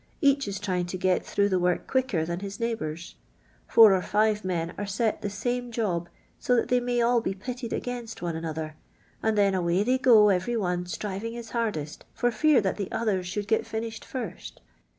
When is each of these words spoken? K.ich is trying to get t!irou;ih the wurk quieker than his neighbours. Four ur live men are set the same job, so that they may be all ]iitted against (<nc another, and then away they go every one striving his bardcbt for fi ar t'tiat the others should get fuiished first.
K.ich 0.19 0.47
is 0.47 0.59
trying 0.59 0.87
to 0.87 0.97
get 0.97 1.27
t!irou;ih 1.27 1.47
the 1.47 1.59
wurk 1.59 1.85
quieker 1.85 2.25
than 2.25 2.39
his 2.39 2.59
neighbours. 2.59 3.13
Four 3.67 3.93
ur 3.93 4.03
live 4.15 4.43
men 4.43 4.73
are 4.75 4.87
set 4.87 5.21
the 5.21 5.29
same 5.29 5.71
job, 5.71 6.09
so 6.39 6.55
that 6.55 6.69
they 6.69 6.79
may 6.79 6.93
be 6.95 7.01
all 7.03 7.21
]iitted 7.21 7.71
against 7.71 8.19
(<nc 8.19 8.35
another, 8.35 8.75
and 9.21 9.37
then 9.37 9.53
away 9.53 9.83
they 9.83 9.99
go 9.99 10.29
every 10.29 10.57
one 10.57 10.87
striving 10.87 11.33
his 11.33 11.51
bardcbt 11.51 11.99
for 12.15 12.31
fi 12.31 12.55
ar 12.55 12.61
t'tiat 12.63 12.77
the 12.77 12.91
others 12.91 13.27
should 13.27 13.47
get 13.47 13.63
fuiished 13.63 14.03
first. 14.03 14.59